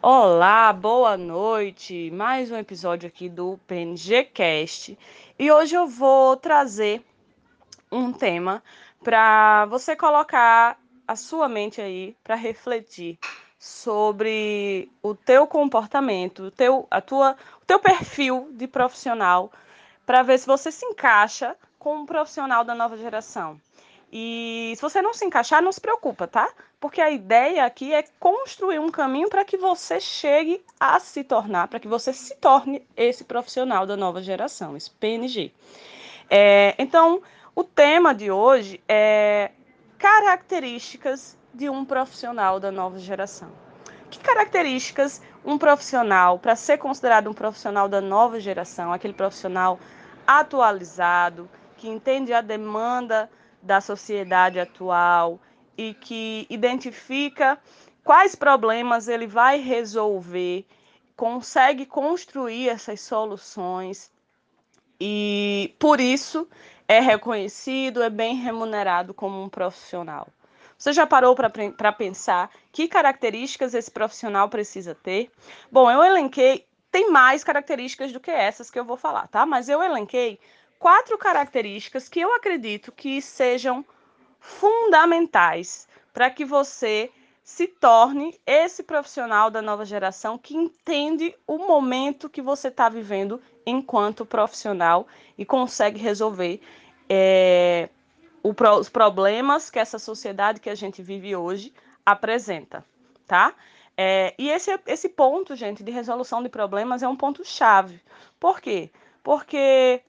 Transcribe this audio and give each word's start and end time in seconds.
Olá, 0.00 0.72
boa 0.72 1.16
noite. 1.16 2.08
Mais 2.12 2.52
um 2.52 2.56
episódio 2.56 3.08
aqui 3.08 3.28
do 3.28 3.58
PNG 3.66 4.26
Cast. 4.26 4.96
E 5.36 5.50
hoje 5.50 5.74
eu 5.74 5.88
vou 5.88 6.36
trazer 6.36 7.04
um 7.90 8.12
tema 8.12 8.62
para 9.02 9.66
você 9.66 9.96
colocar 9.96 10.78
a 11.06 11.16
sua 11.16 11.48
mente 11.48 11.80
aí 11.80 12.16
para 12.22 12.36
refletir 12.36 13.18
sobre 13.58 14.88
o 15.02 15.16
teu 15.16 15.48
comportamento, 15.48 16.44
o 16.44 16.50
teu, 16.52 16.86
a 16.88 17.00
tua, 17.00 17.36
o 17.60 17.64
teu 17.66 17.80
perfil 17.80 18.50
de 18.52 18.68
profissional, 18.68 19.50
para 20.06 20.22
ver 20.22 20.38
se 20.38 20.46
você 20.46 20.70
se 20.70 20.86
encaixa 20.86 21.56
com 21.76 21.96
um 21.96 22.06
profissional 22.06 22.62
da 22.62 22.72
nova 22.72 22.96
geração. 22.96 23.60
E 24.10 24.72
se 24.74 24.80
você 24.80 25.02
não 25.02 25.12
se 25.12 25.24
encaixar, 25.24 25.62
não 25.62 25.70
se 25.70 25.80
preocupa, 25.80 26.26
tá? 26.26 26.48
Porque 26.80 27.00
a 27.00 27.10
ideia 27.10 27.64
aqui 27.64 27.92
é 27.92 28.04
construir 28.18 28.78
um 28.78 28.90
caminho 28.90 29.28
para 29.28 29.44
que 29.44 29.56
você 29.56 30.00
chegue 30.00 30.64
a 30.80 30.98
se 30.98 31.22
tornar, 31.24 31.68
para 31.68 31.78
que 31.78 31.88
você 31.88 32.12
se 32.12 32.34
torne 32.36 32.86
esse 32.96 33.24
profissional 33.24 33.86
da 33.86 33.96
nova 33.96 34.22
geração, 34.22 34.76
esse 34.76 34.90
PNG. 34.90 35.52
É, 36.30 36.74
então, 36.78 37.22
o 37.54 37.62
tema 37.62 38.14
de 38.14 38.30
hoje 38.30 38.80
é 38.88 39.50
características 39.98 41.36
de 41.52 41.68
um 41.68 41.84
profissional 41.84 42.58
da 42.60 42.70
nova 42.70 42.98
geração. 42.98 43.50
Que 44.08 44.20
características 44.20 45.20
um 45.44 45.58
profissional, 45.58 46.38
para 46.38 46.56
ser 46.56 46.78
considerado 46.78 47.28
um 47.28 47.34
profissional 47.34 47.88
da 47.88 48.00
nova 48.00 48.40
geração, 48.40 48.92
aquele 48.92 49.12
profissional 49.12 49.78
atualizado, 50.26 51.48
que 51.76 51.88
entende 51.88 52.32
a 52.32 52.40
demanda 52.40 53.30
da 53.62 53.80
sociedade 53.80 54.60
atual 54.60 55.40
e 55.76 55.94
que 55.94 56.46
identifica 56.48 57.58
quais 58.04 58.34
problemas 58.34 59.08
ele 59.08 59.26
vai 59.26 59.60
resolver, 59.60 60.66
consegue 61.16 61.84
construir 61.84 62.68
essas 62.68 63.00
soluções 63.00 64.10
e 65.00 65.74
por 65.78 66.00
isso 66.00 66.48
é 66.86 67.00
reconhecido, 67.00 68.02
é 68.02 68.10
bem 68.10 68.36
remunerado 68.36 69.12
como 69.12 69.42
um 69.42 69.48
profissional. 69.48 70.28
Você 70.76 70.92
já 70.92 71.06
parou 71.06 71.34
para 71.34 71.92
pensar 71.92 72.50
que 72.72 72.86
características 72.86 73.74
esse 73.74 73.90
profissional 73.90 74.48
precisa 74.48 74.94
ter? 74.94 75.30
Bom, 75.70 75.90
eu 75.90 76.02
elenquei, 76.04 76.66
tem 76.90 77.10
mais 77.10 77.42
características 77.42 78.12
do 78.12 78.20
que 78.20 78.30
essas 78.30 78.70
que 78.70 78.78
eu 78.78 78.84
vou 78.84 78.96
falar, 78.96 79.26
tá? 79.26 79.44
Mas 79.44 79.68
eu 79.68 79.82
elenquei 79.82 80.38
quatro 80.78 81.18
características 81.18 82.08
que 82.08 82.20
eu 82.20 82.34
acredito 82.34 82.92
que 82.92 83.20
sejam 83.20 83.84
fundamentais 84.40 85.88
para 86.12 86.30
que 86.30 86.44
você 86.44 87.10
se 87.42 87.66
torne 87.66 88.38
esse 88.46 88.82
profissional 88.82 89.50
da 89.50 89.62
nova 89.62 89.84
geração 89.84 90.36
que 90.36 90.54
entende 90.54 91.34
o 91.46 91.58
momento 91.58 92.28
que 92.28 92.42
você 92.42 92.68
está 92.68 92.88
vivendo 92.88 93.40
enquanto 93.64 94.26
profissional 94.26 95.06
e 95.36 95.46
consegue 95.46 95.98
resolver 95.98 96.60
é, 97.08 97.88
o, 98.42 98.54
os 98.78 98.88
problemas 98.88 99.70
que 99.70 99.78
essa 99.78 99.98
sociedade 99.98 100.60
que 100.60 100.68
a 100.68 100.74
gente 100.74 101.02
vive 101.02 101.34
hoje 101.34 101.72
apresenta, 102.04 102.84
tá? 103.26 103.54
É, 103.96 104.34
e 104.38 104.50
esse, 104.50 104.78
esse 104.86 105.08
ponto, 105.08 105.56
gente, 105.56 105.82
de 105.82 105.90
resolução 105.90 106.42
de 106.42 106.48
problemas 106.48 107.02
é 107.02 107.08
um 107.08 107.16
ponto 107.16 107.44
chave. 107.44 108.00
Por 108.38 108.60
quê? 108.60 108.90
Porque 109.22 110.02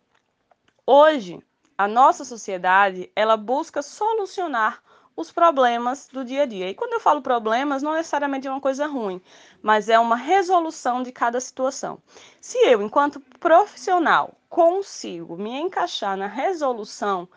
hoje 0.90 1.40
a 1.78 1.88
nossa 1.88 2.26
sociedade 2.26 3.12
ela 3.16 3.38
busca 3.38 3.84
solucionar 3.84 4.82
os 5.16 5.32
problemas 5.32 6.08
do 6.12 6.26
dia 6.26 6.44
a 6.44 6.46
dia. 6.48 6.68
E 6.68 6.74
quando 6.74 6.94
eu 6.94 7.00
falo 7.00 7.22
problemas, 7.22 7.84
não 7.84 7.94
necessariamente 7.94 8.48
é 8.48 8.52
uma 8.52 8.60
coisa 8.60 8.88
ruim, 8.88 9.22
mas 9.62 9.88
é 9.88 10.00
uma 10.00 10.16
resolução 10.16 11.04
de 11.04 11.12
cada 11.12 11.40
situação. 11.40 12.00
Se 12.42 12.58
eu, 12.66 12.82
enquanto 12.82 13.20
profissional, 13.40 14.34
consigo 14.50 15.38
me 15.38 15.52
encaixar 15.60 16.18
na 16.18 16.26
resolução 16.26 17.30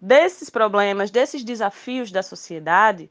desses 0.00 0.50
problemas, 0.50 1.08
desses 1.08 1.44
desafios 1.44 2.10
da 2.10 2.24
sociedade, 2.24 3.08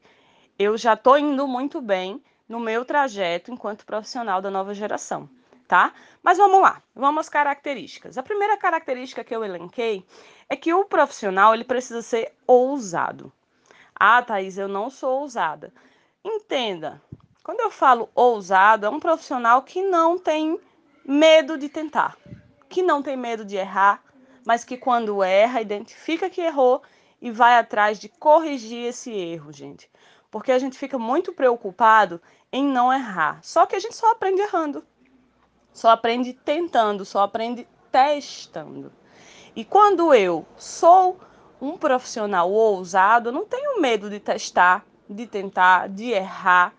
eu 0.58 0.76
já 0.76 0.92
estou 0.92 1.16
indo 1.16 1.48
muito 1.48 1.80
bem 1.80 2.22
no 2.46 2.60
meu 2.60 2.84
trajeto 2.84 3.50
enquanto 3.50 3.86
profissional 3.86 4.42
da 4.42 4.50
nova 4.50 4.74
geração, 4.74 5.26
tá? 5.66 5.92
Mas 6.22 6.38
vamos 6.38 6.60
lá, 6.60 6.82
vamos 6.94 7.20
às 7.20 7.28
características. 7.28 8.16
A 8.16 8.22
primeira 8.22 8.56
característica 8.56 9.24
que 9.24 9.34
eu 9.34 9.44
elenquei 9.44 10.04
é 10.48 10.56
que 10.56 10.72
o 10.72 10.84
profissional 10.84 11.54
ele 11.54 11.64
precisa 11.64 12.02
ser 12.02 12.32
ousado. 12.46 13.32
Ah, 13.94 14.22
Thaís, 14.22 14.58
eu 14.58 14.68
não 14.68 14.90
sou 14.90 15.20
ousada. 15.20 15.72
Entenda, 16.24 17.00
quando 17.42 17.60
eu 17.60 17.70
falo 17.70 18.08
ousado, 18.14 18.86
é 18.86 18.90
um 18.90 19.00
profissional 19.00 19.62
que 19.62 19.82
não 19.82 20.18
tem 20.18 20.58
medo 21.04 21.56
de 21.56 21.68
tentar, 21.68 22.16
que 22.68 22.82
não 22.82 23.02
tem 23.02 23.16
medo 23.16 23.44
de 23.44 23.56
errar, 23.56 24.02
mas 24.44 24.64
que 24.64 24.76
quando 24.76 25.22
erra, 25.22 25.60
identifica 25.60 26.28
que 26.28 26.40
errou 26.40 26.82
e 27.20 27.30
vai 27.30 27.56
atrás 27.58 27.98
de 27.98 28.08
corrigir 28.08 28.86
esse 28.86 29.10
erro, 29.10 29.52
gente. 29.52 29.90
Porque 30.30 30.52
a 30.52 30.58
gente 30.58 30.76
fica 30.76 30.98
muito 30.98 31.32
preocupado 31.32 32.20
em 32.52 32.64
não 32.64 32.92
errar. 32.92 33.38
Só 33.42 33.64
que 33.66 33.76
a 33.76 33.78
gente 33.78 33.94
só 33.94 34.10
aprende 34.10 34.40
errando. 34.40 34.84
Só 35.76 35.90
aprende 35.90 36.32
tentando, 36.32 37.04
só 37.04 37.20
aprende 37.20 37.68
testando. 37.92 38.90
E 39.54 39.62
quando 39.62 40.14
eu 40.14 40.46
sou 40.56 41.20
um 41.60 41.76
profissional 41.76 42.50
ousado, 42.50 43.30
não 43.30 43.44
tenho 43.44 43.78
medo 43.78 44.08
de 44.08 44.18
testar, 44.18 44.86
de 45.06 45.26
tentar, 45.26 45.90
de 45.90 46.12
errar, 46.12 46.72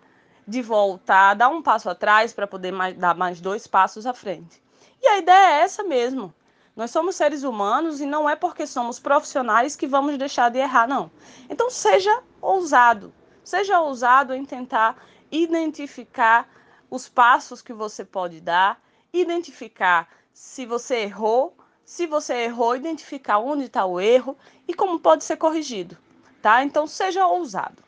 de 0.44 0.60
voltar, 0.60 1.34
dar 1.34 1.48
um 1.48 1.62
passo 1.62 1.88
atrás 1.88 2.32
para 2.32 2.48
poder 2.48 2.72
mais, 2.72 2.96
dar 2.96 3.14
mais 3.14 3.40
dois 3.40 3.68
passos 3.68 4.04
à 4.04 4.12
frente. 4.12 4.60
E 5.00 5.06
a 5.06 5.18
ideia 5.18 5.60
é 5.60 5.60
essa 5.60 5.84
mesmo. 5.84 6.34
Nós 6.74 6.90
somos 6.90 7.14
seres 7.14 7.44
humanos 7.44 8.00
e 8.00 8.04
não 8.04 8.28
é 8.28 8.34
porque 8.34 8.66
somos 8.66 8.98
profissionais 8.98 9.76
que 9.76 9.86
vamos 9.86 10.18
deixar 10.18 10.50
de 10.50 10.58
errar, 10.58 10.88
não. 10.88 11.08
Então 11.48 11.70
seja 11.70 12.20
ousado. 12.42 13.14
Seja 13.44 13.80
ousado 13.80 14.34
em 14.34 14.44
tentar 14.44 14.96
identificar 15.30 16.48
os 16.90 17.08
passos 17.08 17.62
que 17.62 17.72
você 17.72 18.04
pode 18.04 18.40
dar, 18.40 18.80
identificar 19.12 20.08
se 20.32 20.64
você 20.66 21.00
errou 21.00 21.56
se 21.88 22.06
você 22.06 22.44
errou, 22.44 22.76
identificar 22.76 23.38
onde 23.38 23.64
está 23.64 23.86
o 23.86 23.98
erro 23.98 24.36
e 24.68 24.74
como 24.74 25.00
pode 25.00 25.24
ser 25.24 25.38
corrigido, 25.38 25.96
tá? 26.42 26.62
Então 26.62 26.86
seja 26.86 27.26
ousado. 27.26 27.82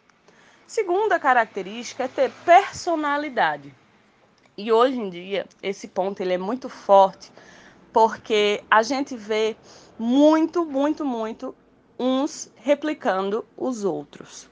Segunda 0.66 1.20
característica 1.20 2.04
é 2.04 2.08
ter 2.08 2.32
personalidade. 2.46 3.74
E 4.56 4.72
hoje 4.72 4.98
em 4.98 5.10
dia 5.10 5.46
esse 5.62 5.86
ponto 5.86 6.22
ele 6.22 6.32
é 6.32 6.38
muito 6.38 6.66
forte 6.70 7.30
porque 7.92 8.64
a 8.70 8.82
gente 8.82 9.14
vê 9.14 9.54
muito, 9.98 10.64
muito, 10.64 11.04
muito 11.04 11.54
uns 11.98 12.50
replicando 12.56 13.44
os 13.54 13.84
outros. 13.84 14.48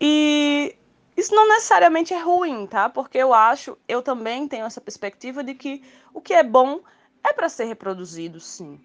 E 0.00 0.74
isso 1.16 1.34
não 1.34 1.48
necessariamente 1.48 2.14
é 2.14 2.18
ruim, 2.18 2.66
tá? 2.66 2.88
Porque 2.88 3.18
eu 3.18 3.34
acho, 3.34 3.76
eu 3.86 4.02
também 4.02 4.48
tenho 4.48 4.64
essa 4.64 4.80
perspectiva 4.80 5.44
de 5.44 5.54
que 5.54 5.82
o 6.12 6.20
que 6.20 6.32
é 6.32 6.42
bom 6.42 6.80
é 7.22 7.32
para 7.32 7.48
ser 7.48 7.64
reproduzido, 7.64 8.40
sim. 8.40 8.80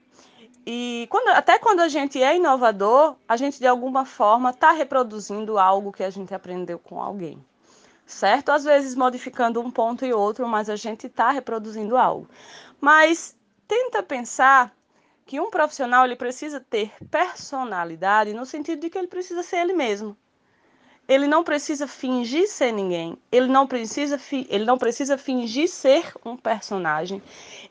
E 0.66 1.08
quando, 1.10 1.30
até 1.30 1.58
quando 1.58 1.80
a 1.80 1.88
gente 1.88 2.22
é 2.22 2.36
inovador, 2.36 3.16
a 3.26 3.38
gente 3.38 3.58
de 3.58 3.66
alguma 3.66 4.04
forma 4.04 4.50
está 4.50 4.72
reproduzindo 4.72 5.58
algo 5.58 5.94
que 5.94 6.04
a 6.04 6.10
gente 6.10 6.34
aprendeu 6.34 6.78
com 6.78 7.02
alguém. 7.02 7.42
Certo? 8.06 8.52
Às 8.52 8.66
vezes 8.66 8.94
modificando 8.94 9.62
um 9.62 9.72
ponto 9.72 10.06
e 10.06 10.14
outro, 10.14 10.46
mas 10.48 10.70
a 10.70 10.76
gente 10.76 11.08
está 11.08 11.32
reproduzindo 11.32 11.96
algo. 11.96 12.28
Mas 12.82 13.34
tenta 13.66 14.04
pensar 14.04 14.74
que 15.26 15.40
um 15.40 15.50
profissional 15.50 16.06
ele 16.06 16.16
precisa 16.16 16.60
ter 16.60 16.92
personalidade 17.10 18.34
no 18.34 18.46
sentido 18.46 18.82
de 18.82 18.90
que 18.90 18.98
ele 18.98 19.08
precisa 19.08 19.44
ser 19.44 19.58
ele 19.58 19.74
mesmo. 19.74 20.18
Ele 21.08 21.28
não 21.28 21.44
precisa 21.44 21.88
fingir 21.88 22.48
ser 22.50 22.72
ninguém. 22.72 23.18
Ele 23.32 23.48
não 23.48 23.66
precisa, 23.66 24.20
ele 24.50 24.66
não 24.66 24.78
precisa 24.78 25.18
fingir 25.18 25.70
ser 25.70 26.12
um 26.26 26.36
personagem. 26.36 27.22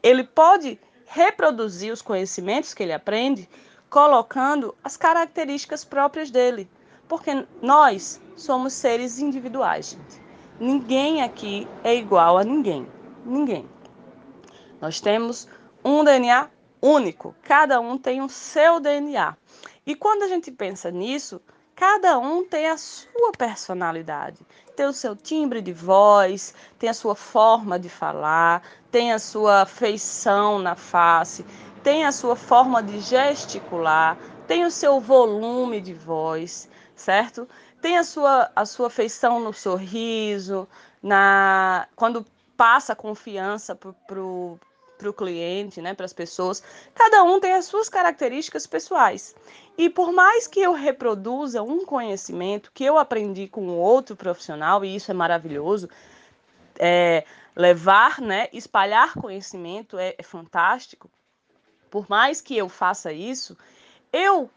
Ele 0.03 0.25
pode 0.25 0.79
reproduzir 1.07 1.93
os 1.93 2.03
conhecimentos 2.03 2.73
que 2.73 2.83
ele 2.83 2.93
aprende, 2.93 3.49
colocando 3.91 4.75
as 4.83 4.97
características 4.97 5.85
próprias 5.85 6.31
dele. 6.31 6.69
Porque 7.07 7.47
nós 7.63 8.21
somos 8.37 8.73
seres 8.73 9.19
individuais, 9.19 9.91
gente. 9.91 10.27
Ninguém 10.59 11.23
aqui 11.23 11.69
é 11.85 11.95
igual 11.95 12.39
a 12.39 12.45
ninguém. 12.45 12.87
Ninguém. 13.25 13.69
Nós 14.81 15.01
temos 15.01 15.47
um 15.85 16.03
DNA 16.03 16.49
único. 16.81 17.35
Cada 17.43 17.81
um 17.81 17.99
tem 17.99 18.23
o 18.23 18.29
seu 18.29 18.81
DNA. 18.81 19.37
E 19.87 19.95
quando 19.95 20.23
a 20.23 20.29
gente 20.29 20.51
pensa 20.51 20.91
nisso, 20.91 21.41
cada 21.77 22.19
um 22.19 22.43
tem 22.45 22.69
a 22.69 22.79
sua 22.79 23.33
personalidade, 23.37 24.39
tem 24.75 24.87
o 24.87 24.93
seu 24.93 25.15
timbre 25.15 25.61
de 25.61 25.73
voz, 25.73 26.55
tem 26.79 26.89
a 26.89 26.95
sua 26.95 27.15
forma 27.15 27.79
de 27.79 27.91
falar, 27.91 28.63
tem 28.91 29.13
a 29.13 29.19
sua 29.19 29.67
feição 29.67 30.59
na 30.59 30.75
face, 30.75 31.45
tem 31.83 32.07
a 32.07 32.13
sua 32.13 32.35
forma 32.35 32.83
de 32.83 32.99
gesticular, 33.01 34.17
tem 34.47 34.65
o 34.65 34.71
seu 34.71 34.99
volume 34.99 35.81
de 35.81 35.93
voz, 35.93 36.69
certo? 36.95 37.47
Tem 37.81 37.99
a 37.99 38.05
sua, 38.05 38.51
a 38.57 38.65
sua 38.65 38.89
feição 38.89 39.39
no 39.39 39.53
sorriso, 39.53 40.67
na 41.03 41.87
quando 41.95 42.25
passa 42.57 42.97
confiança 42.97 43.75
para 43.75 44.21
o 44.21 44.59
para 44.97 45.11
o 45.11 45.13
cliente, 45.13 45.81
né, 45.81 45.95
para 45.95 46.07
as 46.07 46.13
pessoas, 46.13 46.63
cada 46.95 47.23
um 47.23 47.39
tem 47.39 47.53
as 47.53 47.67
suas 47.67 47.89
características 47.89 48.67
pessoais. 48.67 49.35
E 49.77 49.91
por 49.91 50.13
mais 50.13 50.47
que 50.47 50.61
eu 50.61 50.73
reproduza 50.73 51.63
um 51.63 51.85
conhecimento 51.85 52.71
que 52.73 52.85
eu 52.85 52.97
aprendi 52.97 53.47
com 53.47 53.69
outro 53.69 54.17
profissional, 54.17 54.85
e 54.85 54.97
isso 54.97 55.11
é 55.11 55.15
maravilhoso, 55.15 55.89
é, 56.79 57.25
levar, 57.55 58.21
né, 58.21 58.49
espalhar 58.53 59.15
conhecimento 59.15 59.99
é, 59.99 60.15
é 60.19 60.23
fantástico. 60.23 61.11
Por 61.91 62.07
mais 62.09 62.41
que 62.41 62.57
eu 62.57 62.69
faça 62.69 63.13
isso, 63.13 63.57
eu, 64.13 64.51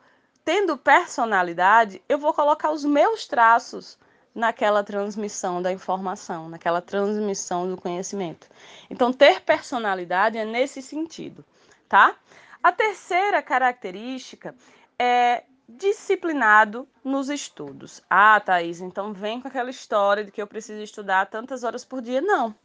tendo 0.44 0.78
personalidade, 0.78 2.02
eu 2.10 2.18
vou 2.18 2.34
colocar 2.34 2.72
os 2.72 2.84
meus 2.84 3.28
traços 3.28 3.98
naquela 4.34 4.84
transmissão 4.84 5.62
da 5.62 5.72
informação, 5.72 6.50
naquela 6.50 6.82
transmissão 6.82 7.68
do 7.70 7.76
conhecimento. 7.76 8.48
Então, 8.90 9.12
ter 9.12 9.42
personalidade 9.42 10.38
é 10.38 10.46
nesse 10.46 10.82
sentido, 10.82 11.44
tá? 11.88 12.16
A 12.62 12.72
terceira 12.72 13.42
característica 13.42 14.56
é 14.98 15.44
disciplinado 15.68 16.88
nos 17.04 17.30
estudos. 17.30 18.02
Ah, 18.10 18.40
Thaís, 18.40 18.82
então 18.82 19.14
vem 19.14 19.40
com 19.40 19.48
aquela 19.48 19.70
história 19.70 20.24
de 20.24 20.32
que 20.32 20.42
eu 20.42 20.48
preciso 20.48 20.82
estudar 20.82 21.28
tantas 21.28 21.64
horas 21.64 21.86
por 21.86 22.02
dia. 22.02 22.22
Não. 22.22 22.56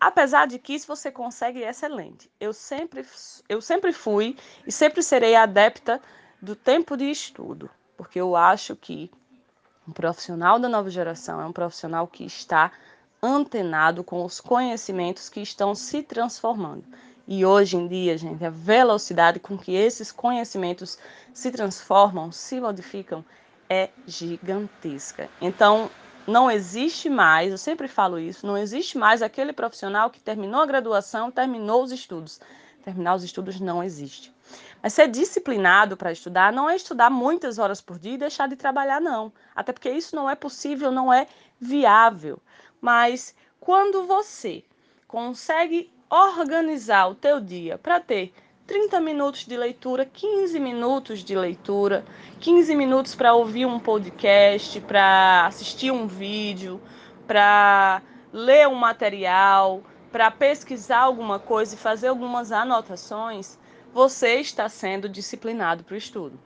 Apesar 0.00 0.46
de 0.46 0.58
que 0.58 0.74
isso 0.74 0.86
você 0.86 1.10
consegue 1.10 1.64
é 1.64 1.70
excelente. 1.70 2.30
Eu 2.38 2.52
sempre, 2.52 3.04
eu 3.48 3.60
sempre 3.60 3.92
fui 3.92 4.36
e 4.66 4.70
sempre 4.70 5.02
serei 5.02 5.34
adepta 5.34 6.00
do 6.40 6.54
tempo 6.54 6.96
de 6.96 7.10
estudo, 7.10 7.68
porque 7.96 8.20
eu 8.20 8.36
acho 8.36 8.76
que 8.76 9.10
um 9.86 9.92
profissional 9.92 10.58
da 10.58 10.68
nova 10.68 10.90
geração 10.90 11.40
é 11.40 11.46
um 11.46 11.52
profissional 11.52 12.06
que 12.06 12.24
está 12.24 12.72
antenado 13.22 14.02
com 14.02 14.24
os 14.24 14.40
conhecimentos 14.40 15.28
que 15.28 15.40
estão 15.40 15.74
se 15.74 16.02
transformando. 16.02 16.84
E 17.26 17.44
hoje 17.44 17.76
em 17.76 17.88
dia, 17.88 18.16
gente, 18.16 18.44
a 18.44 18.50
velocidade 18.50 19.40
com 19.40 19.58
que 19.58 19.74
esses 19.74 20.12
conhecimentos 20.12 20.98
se 21.32 21.50
transformam, 21.50 22.30
se 22.30 22.60
modificam, 22.60 23.24
é 23.68 23.90
gigantesca. 24.06 25.28
Então, 25.40 25.90
não 26.26 26.50
existe 26.50 27.08
mais, 27.08 27.50
eu 27.50 27.58
sempre 27.58 27.88
falo 27.88 28.18
isso, 28.18 28.46
não 28.46 28.56
existe 28.56 28.98
mais 28.98 29.22
aquele 29.22 29.52
profissional 29.52 30.10
que 30.10 30.20
terminou 30.20 30.60
a 30.60 30.66
graduação, 30.66 31.30
terminou 31.30 31.82
os 31.82 31.90
estudos. 31.90 32.40
Terminar 32.86 33.16
os 33.16 33.24
estudos 33.24 33.58
não 33.58 33.82
existe. 33.82 34.32
Mas 34.80 34.92
ser 34.92 35.08
disciplinado 35.08 35.96
para 35.96 36.12
estudar 36.12 36.52
não 36.52 36.70
é 36.70 36.76
estudar 36.76 37.10
muitas 37.10 37.58
horas 37.58 37.80
por 37.80 37.98
dia 37.98 38.14
e 38.14 38.18
deixar 38.18 38.48
de 38.48 38.54
trabalhar, 38.54 39.00
não. 39.00 39.32
Até 39.56 39.72
porque 39.72 39.90
isso 39.90 40.14
não 40.14 40.30
é 40.30 40.36
possível, 40.36 40.92
não 40.92 41.12
é 41.12 41.26
viável. 41.58 42.40
Mas 42.80 43.34
quando 43.58 44.06
você 44.06 44.62
consegue 45.08 45.90
organizar 46.08 47.08
o 47.08 47.16
teu 47.16 47.40
dia 47.40 47.76
para 47.76 47.98
ter 47.98 48.32
30 48.68 49.00
minutos 49.00 49.44
de 49.44 49.56
leitura, 49.56 50.04
15 50.04 50.60
minutos 50.60 51.24
de 51.24 51.34
leitura, 51.34 52.04
15 52.38 52.72
minutos 52.76 53.16
para 53.16 53.34
ouvir 53.34 53.66
um 53.66 53.80
podcast, 53.80 54.80
para 54.82 55.46
assistir 55.46 55.90
um 55.90 56.06
vídeo, 56.06 56.80
para 57.26 58.00
ler 58.32 58.68
um 58.68 58.76
material, 58.76 59.82
para 60.16 60.30
pesquisar 60.30 61.00
alguma 61.00 61.38
coisa 61.38 61.74
e 61.74 61.78
fazer 61.78 62.08
algumas 62.08 62.50
anotações, 62.50 63.58
você 63.92 64.36
está 64.36 64.66
sendo 64.66 65.10
disciplinado 65.10 65.84
para 65.84 65.92
o 65.92 65.98
estudo. 65.98 66.40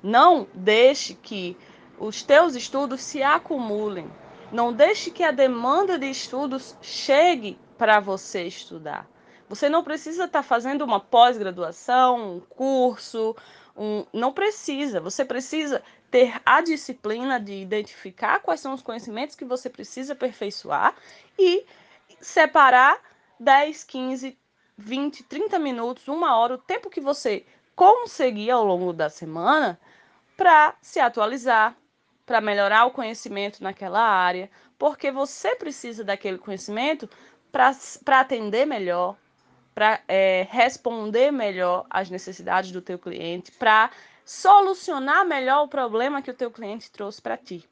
Não 0.00 0.46
deixe 0.54 1.14
que 1.14 1.56
os 1.98 2.22
teus 2.22 2.54
estudos 2.54 3.00
se 3.00 3.24
acumulem. 3.24 4.08
Não 4.52 4.72
deixe 4.72 5.10
que 5.10 5.24
a 5.24 5.32
demanda 5.32 5.98
de 5.98 6.08
estudos 6.08 6.76
chegue 6.80 7.58
para 7.76 7.98
você 7.98 8.44
estudar. 8.44 9.04
Você 9.48 9.68
não 9.68 9.82
precisa 9.82 10.26
estar 10.26 10.38
tá 10.38 10.42
fazendo 10.44 10.82
uma 10.82 11.00
pós-graduação, 11.00 12.36
um 12.36 12.40
curso, 12.40 13.34
um... 13.76 14.06
não 14.12 14.32
precisa. 14.32 15.00
Você 15.00 15.24
precisa 15.24 15.82
ter 16.08 16.40
a 16.46 16.60
disciplina 16.60 17.40
de 17.40 17.52
identificar 17.52 18.38
quais 18.38 18.60
são 18.60 18.72
os 18.74 18.80
conhecimentos 18.80 19.34
que 19.34 19.44
você 19.44 19.68
precisa 19.68 20.12
aperfeiçoar 20.12 20.94
e 21.36 21.64
separar 22.20 22.98
10, 23.38 23.84
15, 23.84 24.38
20, 24.76 25.24
30 25.24 25.58
minutos, 25.58 26.08
uma 26.08 26.36
hora, 26.36 26.54
o 26.54 26.58
tempo 26.58 26.90
que 26.90 27.00
você 27.00 27.44
conseguir 27.74 28.50
ao 28.50 28.64
longo 28.64 28.92
da 28.92 29.08
semana 29.08 29.80
para 30.36 30.74
se 30.80 31.00
atualizar, 31.00 31.76
para 32.26 32.40
melhorar 32.40 32.84
o 32.86 32.90
conhecimento 32.90 33.62
naquela 33.62 34.00
área, 34.00 34.50
porque 34.78 35.10
você 35.10 35.54
precisa 35.56 36.04
daquele 36.04 36.38
conhecimento 36.38 37.08
para 37.50 38.20
atender 38.20 38.66
melhor, 38.66 39.16
para 39.74 40.00
é, 40.06 40.46
responder 40.50 41.30
melhor 41.30 41.86
às 41.90 42.08
necessidades 42.08 42.70
do 42.70 42.80
teu 42.80 42.98
cliente, 42.98 43.52
para 43.52 43.90
solucionar 44.24 45.26
melhor 45.26 45.64
o 45.64 45.68
problema 45.68 46.22
que 46.22 46.30
o 46.30 46.34
teu 46.34 46.50
cliente 46.50 46.90
trouxe 46.90 47.20
para 47.20 47.36
ti, 47.36 47.68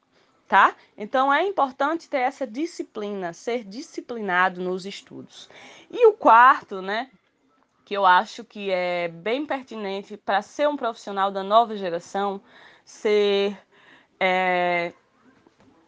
tá? 0.49 0.75
Então 0.97 1.31
é 1.31 1.45
importante 1.45 2.09
ter 2.09 2.17
essa 2.17 2.45
disciplina, 2.45 3.33
ser 3.33 3.63
disciplinado 3.63 4.59
nos 4.59 4.83
estudos. 4.83 5.47
E 5.91 6.07
o 6.07 6.13
quarto, 6.13 6.81
né, 6.81 7.11
que 7.85 7.93
eu 7.93 8.03
acho 8.03 8.43
que 8.43 8.71
é 8.71 9.07
bem 9.07 9.45
pertinente 9.45 10.17
para 10.17 10.41
ser 10.41 10.67
um 10.67 10.75
profissional 10.75 11.29
da 11.29 11.43
nova 11.43 11.77
geração, 11.77 12.41
ser 12.83 13.55
é, 14.19 14.91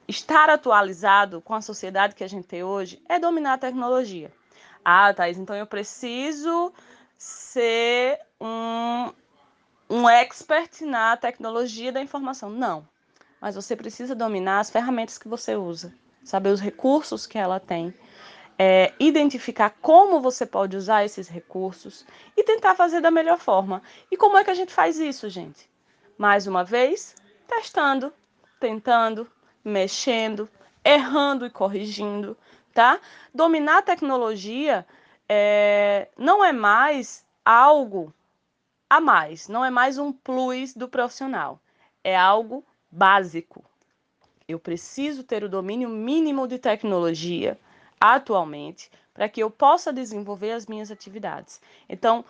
estar 0.08 0.48
atualizado 0.48 1.42
com 1.42 1.56
a 1.56 1.62
sociedade 1.62 2.14
que 2.14 2.24
a 2.24 2.30
gente 2.30 2.48
tem 2.48 2.64
hoje, 2.64 3.02
é 3.10 3.18
dominar 3.18 3.54
a 3.54 3.58
tecnologia. 3.58 4.32
Ah, 4.86 5.12
Thais, 5.12 5.40
então 5.40 5.56
eu 5.56 5.66
preciso 5.66 6.72
ser 7.18 8.20
um, 8.40 9.12
um 9.90 10.08
expert 10.08 10.82
na 10.82 11.18
tecnologia 11.18 11.92
da 11.92 12.02
informação. 12.02 12.52
Não. 12.52 12.91
Mas 13.42 13.56
você 13.56 13.76
precisa 13.76 14.14
dominar 14.14 14.60
as 14.60 14.70
ferramentas 14.70 15.18
que 15.18 15.28
você 15.28 15.56
usa, 15.56 15.94
saber 16.24 16.50
os 16.50 16.62
recursos 16.62 17.26
que 17.26 17.38
ela 17.38 17.60
tem 17.60 17.94
é, 18.64 18.94
identificar 19.00 19.72
como 19.82 20.22
você 20.22 20.46
pode 20.46 20.78
usar 20.78 21.04
esses 21.04 21.28
recursos 21.28 22.06
e 22.38 22.44
tentar 22.44 22.76
fazer 22.76 23.02
da 23.02 23.10
melhor 23.10 23.40
forma. 23.40 23.82
E 24.12 24.16
como 24.16 24.38
é 24.38 24.44
que 24.44 24.52
a 24.52 24.54
gente 24.54 24.72
faz 24.72 25.00
isso, 25.00 25.28
gente? 25.32 25.68
Mais 26.16 26.46
uma 26.46 26.64
vez, 26.64 27.16
testando, 27.48 28.14
tentando, 28.60 29.28
mexendo, 29.66 30.48
errando 30.86 31.48
e 31.48 31.50
corrigindo, 31.50 32.38
tá? 32.72 33.00
Dominar 33.34 33.80
a 33.80 33.82
tecnologia 33.82 34.86
é, 35.28 36.10
não 36.16 36.46
é 36.46 36.54
mais 36.54 37.26
algo 37.44 38.14
a 38.88 39.02
mais, 39.02 39.48
não 39.48 39.66
é 39.66 39.72
mais 39.72 39.98
um 39.98 40.14
plus 40.14 40.76
do 40.76 40.88
profissional, 40.88 41.60
é 42.04 42.16
algo 42.16 42.64
básico. 42.92 43.64
Eu 44.48 44.60
preciso 44.60 45.24
ter 45.24 45.44
o 45.44 45.50
domínio 45.50 45.90
mínimo 45.90 46.48
de 46.48 46.60
tecnologia 46.60 47.58
atualmente 48.00 48.92
para 49.14 49.30
que 49.30 49.42
eu 49.42 49.50
possa 49.50 49.94
desenvolver 49.94 50.52
as 50.52 50.66
minhas 50.66 50.92
atividades. 50.92 51.62
Então, 51.88 52.26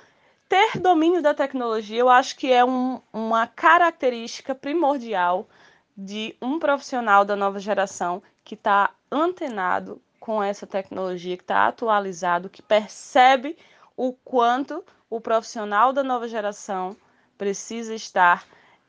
ter 0.50 0.78
domínio 0.80 1.22
da 1.22 1.34
tecnologia 1.34 2.00
eu 2.00 2.10
acho 2.10 2.36
que 2.36 2.52
é 2.52 2.64
um, 2.64 3.02
uma 3.14 3.48
característica 3.48 4.54
primordial 4.54 5.48
de 5.96 6.36
um 6.42 6.60
profissional 6.60 7.24
da 7.24 7.36
nova 7.36 7.60
geração 7.60 8.22
que 8.44 8.56
está 8.56 8.92
antenado 9.12 10.02
com 10.20 10.42
essa 10.42 10.68
tecnologia, 10.68 11.38
que 11.38 11.44
está 11.44 11.68
atualizado, 11.68 12.50
que 12.50 12.62
percebe 12.62 13.58
o 13.96 14.14
quanto 14.14 14.84
o 15.10 15.20
profissional 15.20 15.92
da 15.92 16.04
nova 16.04 16.28
geração 16.28 16.96
precisa 17.38 17.94
estar 17.94 18.46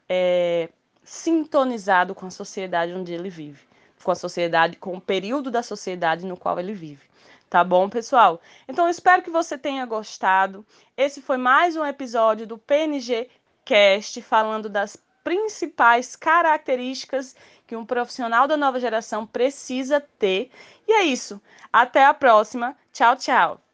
é, 0.09 0.69
sintonizado 1.05 2.15
com 2.15 2.27
a 2.27 2.31
sociedade 2.31 2.93
onde 2.93 3.13
ele 3.13 3.31
vive 3.31 3.73
com 4.03 4.11
a 4.11 4.17
sociedade, 4.17 4.77
com 4.77 4.97
o 4.97 5.01
período 5.01 5.51
da 5.51 5.63
sociedade 5.63 6.27
no 6.27 6.37
qual 6.37 6.59
ele 6.59 6.75
vive. 6.75 7.07
Tá 7.49 7.63
bom, 7.63 7.89
pessoal? 7.89 8.41
Então, 8.67 8.89
espero 8.89 9.23
que 9.23 9.31
você 9.31 9.59
tenha 9.59 9.85
gostado. 9.85 10.65
Esse 10.97 11.21
foi 11.21 11.37
mais 11.37 11.77
um 11.77 11.85
episódio 11.85 12.47
do 12.47 12.57
PNG 12.59 13.29
Cast 13.65 14.21
falando 14.23 14.69
das 14.69 14.97
principais 15.23 16.17
características 16.17 17.37
que 17.67 17.77
um 17.77 17.87
profissional 17.87 18.49
da 18.49 18.57
nova 18.57 18.81
geração 18.81 19.27
precisa 19.27 20.01
ter. 20.01 20.51
E 20.89 20.93
é 20.93 21.05
isso. 21.05 21.41
Até 21.73 22.05
a 22.05 22.15
próxima. 22.15 22.75
Tchau, 22.93 23.17
tchau. 23.17 23.72